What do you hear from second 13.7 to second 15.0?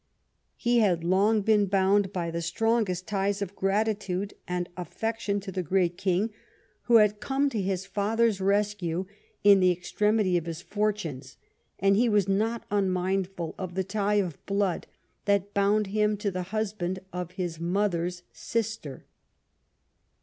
the tie of blood